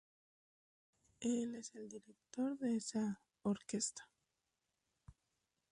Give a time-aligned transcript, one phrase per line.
[1.19, 4.09] Él es el director de esa orquesta.